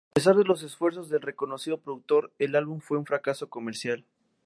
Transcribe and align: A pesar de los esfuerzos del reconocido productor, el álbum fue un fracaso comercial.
A 0.09 0.13
pesar 0.15 0.35
de 0.35 0.45
los 0.45 0.63
esfuerzos 0.63 1.09
del 1.09 1.21
reconocido 1.21 1.79
productor, 1.79 2.33
el 2.39 2.55
álbum 2.55 2.79
fue 2.81 2.97
un 2.97 3.05
fracaso 3.05 3.51
comercial. 3.51 4.03